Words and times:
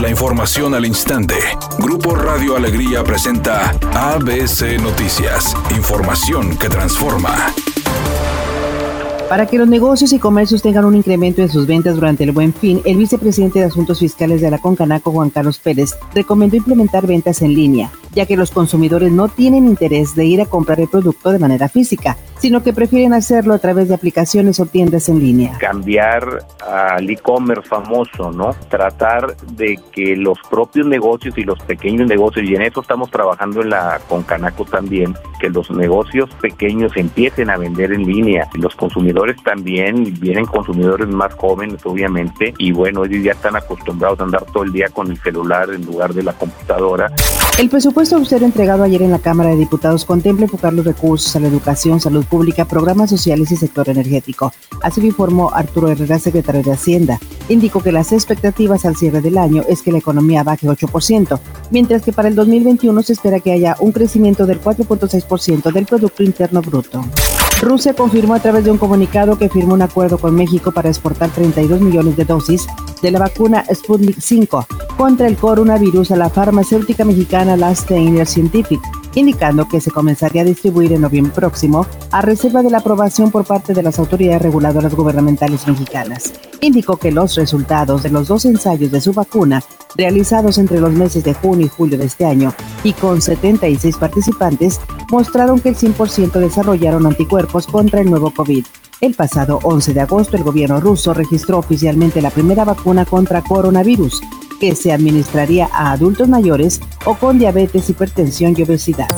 La 0.00 0.08
información 0.08 0.76
al 0.76 0.86
instante. 0.86 1.34
Grupo 1.80 2.14
Radio 2.14 2.54
Alegría 2.54 3.02
presenta 3.02 3.70
ABC 3.94 4.80
Noticias. 4.80 5.56
Información 5.76 6.56
que 6.56 6.68
transforma. 6.68 7.34
Para 9.28 9.46
que 9.46 9.58
los 9.58 9.66
negocios 9.66 10.12
y 10.12 10.20
comercios 10.20 10.62
tengan 10.62 10.84
un 10.84 10.94
incremento 10.94 11.42
en 11.42 11.48
sus 11.48 11.66
ventas 11.66 11.96
durante 11.96 12.22
el 12.22 12.30
buen 12.30 12.54
fin, 12.54 12.80
el 12.84 12.96
vicepresidente 12.96 13.58
de 13.58 13.64
Asuntos 13.64 13.98
Fiscales 13.98 14.40
de 14.40 14.52
la 14.52 14.58
Concanaco, 14.58 15.10
Juan 15.10 15.30
Carlos 15.30 15.58
Pérez, 15.58 15.96
recomendó 16.14 16.56
implementar 16.56 17.04
ventas 17.04 17.42
en 17.42 17.54
línea, 17.54 17.90
ya 18.18 18.26
que 18.26 18.36
los 18.36 18.50
consumidores 18.50 19.12
no 19.12 19.28
tienen 19.28 19.64
interés 19.64 20.16
de 20.16 20.24
ir 20.24 20.40
a 20.40 20.46
comprar 20.46 20.80
el 20.80 20.88
producto 20.88 21.30
de 21.30 21.38
manera 21.38 21.68
física, 21.68 22.16
sino 22.40 22.64
que 22.64 22.72
prefieren 22.72 23.12
hacerlo 23.12 23.54
a 23.54 23.60
través 23.60 23.86
de 23.86 23.94
aplicaciones 23.94 24.58
o 24.58 24.66
tiendas 24.66 25.08
en 25.08 25.20
línea. 25.20 25.56
Cambiar 25.58 26.44
al 26.66 27.08
e-commerce 27.08 27.68
famoso, 27.68 28.32
¿no? 28.32 28.56
Tratar 28.68 29.36
de 29.52 29.78
que 29.92 30.16
los 30.16 30.36
propios 30.50 30.88
negocios 30.88 31.38
y 31.38 31.44
los 31.44 31.60
pequeños 31.60 32.08
negocios, 32.08 32.44
y 32.48 32.56
en 32.56 32.62
eso 32.62 32.80
estamos 32.80 33.08
trabajando 33.08 33.62
en 33.62 33.70
la 33.70 34.00
Concanaco 34.08 34.64
también, 34.64 35.14
que 35.38 35.48
los 35.48 35.70
negocios 35.70 36.28
pequeños 36.40 36.96
empiecen 36.96 37.50
a 37.50 37.56
vender 37.56 37.92
en 37.92 38.04
línea. 38.04 38.48
Los 38.54 38.74
consumidores 38.74 39.40
también, 39.44 40.12
vienen 40.18 40.44
consumidores 40.44 41.06
más 41.06 41.32
jóvenes, 41.34 41.78
obviamente, 41.84 42.52
y 42.58 42.72
bueno, 42.72 43.04
ellos 43.04 43.22
ya 43.22 43.32
están 43.32 43.54
acostumbrados 43.54 44.18
a 44.18 44.24
andar 44.24 44.44
todo 44.52 44.64
el 44.64 44.72
día 44.72 44.88
con 44.88 45.08
el 45.08 45.18
celular 45.18 45.70
en 45.70 45.86
lugar 45.86 46.12
de 46.12 46.24
la 46.24 46.32
computadora. 46.32 47.12
El 47.60 47.68
presupuesto 47.68 48.07
usted 48.16 48.42
entregado 48.42 48.84
ayer 48.84 49.02
en 49.02 49.10
la 49.10 49.18
Cámara 49.18 49.50
de 49.50 49.56
Diputados 49.56 50.04
contempla 50.04 50.46
enfocar 50.46 50.72
los 50.72 50.86
recursos 50.86 51.34
a 51.36 51.40
la 51.40 51.48
educación, 51.48 52.00
salud 52.00 52.24
pública, 52.24 52.64
programas 52.64 53.10
sociales 53.10 53.52
y 53.52 53.56
sector 53.56 53.88
energético. 53.88 54.52
Así 54.82 55.00
lo 55.00 55.08
informó 55.08 55.50
Arturo 55.52 55.88
Herrera, 55.90 56.18
secretario 56.18 56.62
de 56.62 56.72
Hacienda. 56.72 57.18
Indicó 57.48 57.82
que 57.82 57.92
las 57.92 58.12
expectativas 58.12 58.84
al 58.84 58.96
cierre 58.96 59.20
del 59.20 59.36
año 59.36 59.62
es 59.68 59.82
que 59.82 59.92
la 59.92 59.98
economía 59.98 60.42
baje 60.42 60.66
8%, 60.66 61.38
mientras 61.70 62.02
que 62.02 62.12
para 62.12 62.28
el 62.28 62.34
2021 62.34 63.02
se 63.02 63.12
espera 63.12 63.40
que 63.40 63.52
haya 63.52 63.76
un 63.80 63.92
crecimiento 63.92 64.46
del 64.46 64.60
4.6% 64.60 65.72
del 65.72 65.86
Producto 65.86 66.22
Interno 66.22 66.62
Bruto. 66.62 67.04
Rusia 67.60 67.92
confirmó 67.92 68.34
a 68.34 68.40
través 68.40 68.64
de 68.64 68.70
un 68.70 68.78
comunicado 68.78 69.36
que 69.36 69.48
firmó 69.48 69.74
un 69.74 69.82
acuerdo 69.82 70.18
con 70.18 70.34
México 70.34 70.70
para 70.70 70.88
exportar 70.88 71.30
32 71.30 71.80
millones 71.80 72.16
de 72.16 72.24
dosis 72.24 72.66
de 73.02 73.10
la 73.10 73.18
vacuna 73.18 73.64
Sputnik 73.72 74.20
5 74.20 74.66
contra 74.96 75.26
el 75.26 75.36
coronavirus 75.36 76.12
a 76.12 76.16
la 76.16 76.30
farmacéutica 76.30 77.04
mexicana 77.04 77.56
La 77.56 77.74
Steiner 77.74 78.26
Scientific 78.26 78.80
indicando 79.18 79.68
que 79.68 79.80
se 79.80 79.90
comenzaría 79.90 80.42
a 80.42 80.44
distribuir 80.44 80.92
en 80.92 81.00
noviembre 81.00 81.32
próximo 81.34 81.86
a 82.10 82.22
reserva 82.22 82.62
de 82.62 82.70
la 82.70 82.78
aprobación 82.78 83.30
por 83.30 83.44
parte 83.44 83.74
de 83.74 83.82
las 83.82 83.98
autoridades 83.98 84.42
reguladoras 84.42 84.94
gubernamentales 84.94 85.66
mexicanas. 85.66 86.32
Indicó 86.60 86.96
que 86.96 87.10
los 87.10 87.34
resultados 87.34 88.02
de 88.02 88.10
los 88.10 88.28
dos 88.28 88.44
ensayos 88.44 88.90
de 88.90 89.00
su 89.00 89.12
vacuna 89.12 89.62
realizados 89.96 90.58
entre 90.58 90.80
los 90.80 90.92
meses 90.92 91.24
de 91.24 91.34
junio 91.34 91.66
y 91.66 91.68
julio 91.68 91.98
de 91.98 92.04
este 92.04 92.24
año 92.24 92.54
y 92.84 92.92
con 92.92 93.20
76 93.20 93.96
participantes 93.96 94.80
mostraron 95.10 95.60
que 95.60 95.70
el 95.70 95.76
100% 95.76 96.32
desarrollaron 96.32 97.06
anticuerpos 97.06 97.66
contra 97.66 98.00
el 98.00 98.10
nuevo 98.10 98.32
COVID. 98.32 98.64
El 99.00 99.14
pasado 99.14 99.60
11 99.62 99.94
de 99.94 100.00
agosto 100.00 100.36
el 100.36 100.42
gobierno 100.42 100.80
ruso 100.80 101.14
registró 101.14 101.58
oficialmente 101.58 102.20
la 102.20 102.30
primera 102.30 102.64
vacuna 102.64 103.04
contra 103.04 103.42
coronavirus 103.42 104.20
que 104.58 104.74
se 104.74 104.92
administraría 104.92 105.68
a 105.72 105.92
adultos 105.92 106.28
mayores 106.28 106.80
o 107.04 107.14
con 107.14 107.38
diabetes, 107.38 107.88
hipertensión 107.90 108.54
y 108.56 108.62
obesidad. 108.62 109.08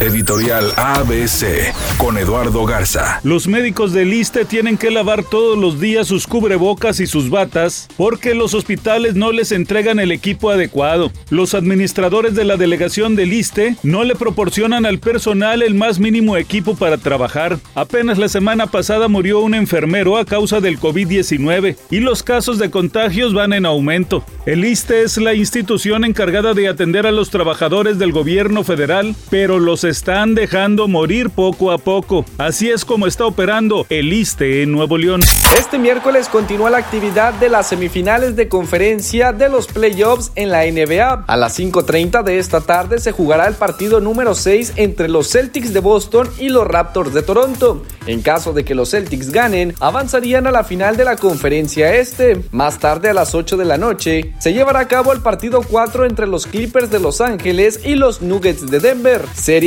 Editorial 0.00 0.72
ABC 0.76 1.72
con 1.98 2.18
Eduardo 2.18 2.64
Garza. 2.66 3.20
Los 3.22 3.46
médicos 3.46 3.92
del 3.92 4.12
ISTE 4.12 4.44
tienen 4.44 4.76
que 4.76 4.90
lavar 4.90 5.22
todos 5.22 5.56
los 5.56 5.80
días 5.80 6.08
sus 6.08 6.26
cubrebocas 6.26 6.98
y 6.98 7.06
sus 7.06 7.30
batas 7.30 7.88
porque 7.96 8.34
los 8.34 8.54
hospitales 8.54 9.14
no 9.14 9.30
les 9.30 9.52
entregan 9.52 10.00
el 10.00 10.10
equipo 10.10 10.50
adecuado. 10.50 11.12
Los 11.30 11.54
administradores 11.54 12.34
de 12.34 12.44
la 12.44 12.56
delegación 12.56 13.14
del 13.14 13.32
ISTE 13.32 13.76
no 13.84 14.02
le 14.02 14.16
proporcionan 14.16 14.84
al 14.84 14.98
personal 14.98 15.62
el 15.62 15.74
más 15.74 16.00
mínimo 16.00 16.36
equipo 16.36 16.74
para 16.74 16.98
trabajar. 16.98 17.58
Apenas 17.74 18.18
la 18.18 18.28
semana 18.28 18.66
pasada 18.66 19.06
murió 19.08 19.40
un 19.40 19.54
enfermero 19.54 20.16
a 20.16 20.24
causa 20.24 20.60
del 20.60 20.80
COVID-19 20.80 21.76
y 21.90 22.00
los 22.00 22.22
casos 22.22 22.58
de 22.58 22.70
contagios 22.70 23.32
van 23.32 23.52
en 23.52 23.64
aumento. 23.64 24.24
El 24.44 24.64
ISTE 24.64 25.02
es 25.02 25.16
la 25.18 25.34
institución 25.34 26.04
encargada 26.04 26.52
de 26.52 26.68
atender 26.68 27.06
a 27.06 27.12
los 27.12 27.30
trabajadores 27.30 27.98
del 27.98 28.12
gobierno 28.12 28.64
federal, 28.64 29.14
pero 29.30 29.58
los 29.58 29.84
están 29.94 30.34
dejando 30.34 30.88
morir 30.88 31.30
poco 31.30 31.70
a 31.70 31.78
poco. 31.78 32.24
Así 32.36 32.68
es 32.68 32.84
como 32.84 33.06
está 33.06 33.26
operando 33.26 33.86
el 33.90 34.12
ISTE 34.12 34.64
en 34.64 34.72
Nuevo 34.72 34.98
León. 34.98 35.20
Este 35.56 35.78
miércoles 35.78 36.28
continúa 36.28 36.68
la 36.68 36.78
actividad 36.78 37.32
de 37.34 37.48
las 37.48 37.68
semifinales 37.68 38.34
de 38.34 38.48
conferencia 38.48 39.32
de 39.32 39.48
los 39.48 39.68
playoffs 39.68 40.32
en 40.34 40.50
la 40.50 40.64
NBA. 40.64 41.26
A 41.28 41.36
las 41.36 41.56
5.30 41.60 42.24
de 42.24 42.40
esta 42.40 42.60
tarde 42.60 42.98
se 42.98 43.12
jugará 43.12 43.46
el 43.46 43.54
partido 43.54 44.00
número 44.00 44.34
6 44.34 44.72
entre 44.74 45.08
los 45.08 45.30
Celtics 45.30 45.72
de 45.72 45.78
Boston 45.78 46.28
y 46.40 46.48
los 46.48 46.66
Raptors 46.66 47.14
de 47.14 47.22
Toronto. 47.22 47.84
En 48.08 48.20
caso 48.20 48.52
de 48.52 48.64
que 48.64 48.74
los 48.74 48.90
Celtics 48.90 49.30
ganen, 49.30 49.74
avanzarían 49.78 50.48
a 50.48 50.50
la 50.50 50.64
final 50.64 50.96
de 50.96 51.04
la 51.04 51.16
conferencia 51.16 51.94
este. 51.94 52.42
Más 52.50 52.80
tarde 52.80 53.10
a 53.10 53.14
las 53.14 53.32
8 53.32 53.56
de 53.56 53.64
la 53.64 53.78
noche 53.78 54.34
se 54.40 54.52
llevará 54.52 54.80
a 54.80 54.88
cabo 54.88 55.12
el 55.12 55.20
partido 55.20 55.62
4 55.62 56.04
entre 56.04 56.26
los 56.26 56.48
Clippers 56.48 56.90
de 56.90 56.98
Los 56.98 57.20
Ángeles 57.20 57.78
y 57.84 57.94
los 57.94 58.22
Nuggets 58.22 58.66
de 58.66 58.80
Denver, 58.80 59.22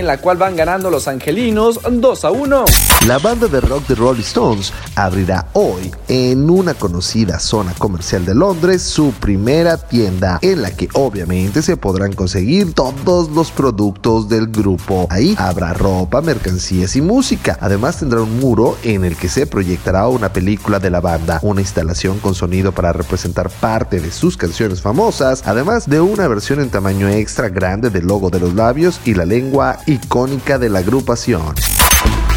en 0.00 0.06
la 0.06 0.18
cual 0.18 0.38
van 0.38 0.56
ganando 0.56 0.90
los 0.90 1.06
angelinos 1.08 1.78
2 1.88 2.24
a 2.24 2.30
1. 2.30 2.64
La 3.06 3.18
banda 3.18 3.46
de 3.46 3.60
rock 3.60 3.86
de 3.86 3.94
Rolling 3.94 4.22
Stones 4.22 4.72
abrirá 4.96 5.46
hoy 5.52 5.90
en 6.08 6.48
una 6.50 6.74
conocida 6.74 7.38
zona 7.38 7.74
comercial 7.74 8.24
de 8.24 8.34
Londres 8.34 8.82
su 8.82 9.12
primera 9.12 9.76
tienda 9.76 10.38
en 10.42 10.62
la 10.62 10.70
que 10.70 10.88
obviamente 10.94 11.62
se 11.62 11.76
podrán 11.76 12.14
conseguir 12.14 12.72
todos 12.72 13.30
los 13.30 13.50
productos 13.50 14.28
del 14.28 14.46
grupo. 14.48 15.06
Ahí 15.10 15.34
habrá 15.38 15.74
ropa, 15.74 16.22
mercancías 16.22 16.96
y 16.96 17.02
música. 17.02 17.58
Además 17.60 17.98
tendrá 17.98 18.22
un 18.22 18.40
muro 18.40 18.76
en 18.82 19.04
el 19.04 19.16
que 19.16 19.28
se 19.28 19.46
proyectará 19.46 20.08
una 20.08 20.32
película 20.32 20.78
de 20.78 20.90
la 20.90 21.00
banda, 21.00 21.40
una 21.42 21.60
instalación 21.60 22.18
con 22.18 22.34
sonido 22.34 22.72
para 22.72 22.92
representar 22.92 23.50
parte 23.50 24.00
de 24.00 24.10
sus 24.10 24.36
canciones 24.36 24.80
famosas, 24.80 25.42
además 25.44 25.88
de 25.88 26.00
una 26.00 26.26
versión 26.26 26.60
en 26.60 26.70
tamaño 26.70 27.08
extra 27.08 27.50
grande 27.50 27.90
del 27.90 28.06
logo 28.06 28.30
de 28.30 28.40
los 28.40 28.54
labios 28.54 29.00
y 29.04 29.14
la 29.14 29.26
lengua 29.26 29.78
icónica 29.90 30.58
de 30.58 30.68
la 30.68 30.78
agrupación. 30.78 31.54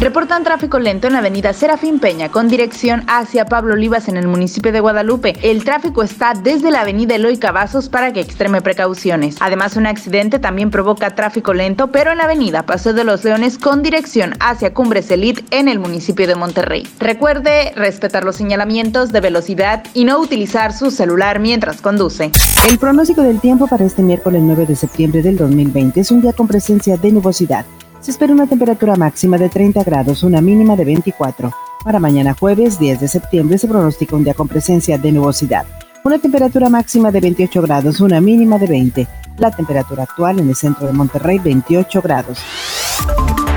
Reportan 0.00 0.42
tráfico 0.42 0.80
lento 0.80 1.06
en 1.06 1.12
la 1.12 1.20
avenida 1.20 1.52
Serafín 1.52 2.00
Peña 2.00 2.28
con 2.28 2.48
dirección 2.48 3.04
hacia 3.06 3.44
Pablo 3.44 3.74
Olivas 3.74 4.08
en 4.08 4.16
el 4.16 4.26
municipio 4.26 4.72
de 4.72 4.80
Guadalupe. 4.80 5.36
El 5.42 5.62
tráfico 5.64 6.02
está 6.02 6.34
desde 6.34 6.72
la 6.72 6.80
avenida 6.80 7.14
Eloy 7.14 7.38
Cavazos 7.38 7.88
para 7.88 8.12
que 8.12 8.20
extreme 8.20 8.60
precauciones. 8.62 9.36
Además, 9.38 9.76
un 9.76 9.86
accidente 9.86 10.40
también 10.40 10.70
provoca 10.70 11.14
tráfico 11.14 11.54
lento, 11.54 11.92
pero 11.92 12.10
en 12.10 12.18
la 12.18 12.24
avenida 12.24 12.64
Paseo 12.64 12.94
de 12.94 13.04
los 13.04 13.22
Leones 13.22 13.58
con 13.58 13.82
dirección 13.82 14.34
hacia 14.40 14.74
Cumbres 14.74 15.10
Elite 15.10 15.44
en 15.50 15.68
el 15.68 15.78
municipio 15.78 16.26
de 16.26 16.34
Monterrey. 16.34 16.86
Recuerde 16.98 17.72
respetar 17.76 18.24
los 18.24 18.36
señalamientos 18.36 19.12
de 19.12 19.20
velocidad 19.20 19.84
y 19.94 20.04
no 20.04 20.18
utilizar 20.18 20.72
su 20.72 20.90
celular 20.90 21.38
mientras 21.38 21.80
conduce. 21.80 22.32
El 22.68 22.78
pronóstico 22.78 23.22
del 23.22 23.40
tiempo 23.40 23.68
para 23.68 23.84
este 23.84 24.02
miércoles 24.02 24.42
9 24.42 24.66
de 24.66 24.76
septiembre 24.76 25.22
del 25.22 25.36
2020 25.36 26.00
es 26.00 26.10
un 26.10 26.20
día 26.20 26.32
con 26.32 26.48
presencia 26.48 26.96
de 26.96 27.12
nubosidad. 27.12 27.64
Se 28.02 28.10
espera 28.10 28.32
una 28.32 28.48
temperatura 28.48 28.96
máxima 28.96 29.38
de 29.38 29.48
30 29.48 29.84
grados, 29.84 30.24
una 30.24 30.40
mínima 30.40 30.74
de 30.74 30.84
24. 30.84 31.52
Para 31.84 32.00
mañana 32.00 32.34
jueves 32.34 32.76
10 32.80 32.98
de 32.98 33.06
septiembre 33.06 33.58
se 33.58 33.68
pronostica 33.68 34.16
un 34.16 34.24
día 34.24 34.34
con 34.34 34.48
presencia 34.48 34.98
de 34.98 35.12
nubosidad. 35.12 35.64
Una 36.02 36.18
temperatura 36.18 36.68
máxima 36.68 37.12
de 37.12 37.20
28 37.20 37.62
grados, 37.62 38.00
una 38.00 38.20
mínima 38.20 38.58
de 38.58 38.66
20. 38.66 39.08
La 39.38 39.52
temperatura 39.52 40.02
actual 40.02 40.40
en 40.40 40.48
el 40.48 40.56
centro 40.56 40.88
de 40.88 40.92
Monterrey 40.92 41.38
28 41.38 42.02
grados. 42.02 42.40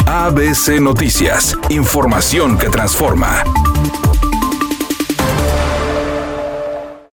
ABC 0.05 0.79
Noticias, 0.79 1.57
información 1.69 2.59
que 2.59 2.69
transforma. 2.69 3.43